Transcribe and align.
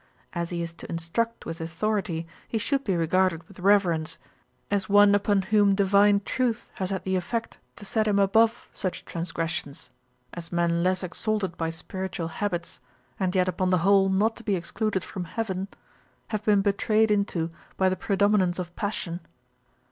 As 0.33 0.49
he 0.49 0.63
is 0.63 0.73
to 0.73 0.89
instruct 0.91 1.45
with 1.45 1.61
authority, 1.61 2.25
he 2.47 2.57
should 2.57 2.83
be 2.83 2.95
regarded 2.95 3.47
with 3.47 3.59
reverence, 3.59 4.17
as 4.71 4.89
one 4.89 5.13
upon 5.13 5.43
whom 5.43 5.75
divine 5.75 6.21
truth 6.21 6.71
has 6.77 6.89
had 6.89 7.03
the 7.03 7.15
effect 7.15 7.59
to 7.75 7.85
set 7.85 8.07
him 8.07 8.17
above 8.17 8.67
such 8.73 9.05
transgressions, 9.05 9.91
as 10.33 10.51
men 10.51 10.81
less 10.81 11.03
exalted 11.03 11.55
by 11.55 11.69
spiritual 11.69 12.29
habits, 12.29 12.79
and 13.19 13.35
yet 13.35 13.47
upon 13.47 13.69
the 13.69 13.77
whole 13.85 14.09
not 14.09 14.35
to 14.37 14.43
be 14.43 14.55
excluded 14.55 15.03
from 15.03 15.25
heaven, 15.25 15.67
have 16.29 16.43
been 16.43 16.63
betrayed 16.63 17.11
into 17.11 17.51
by 17.77 17.87
the 17.87 17.95
predominance 17.95 18.57
of 18.57 18.75
passion. 18.75 19.19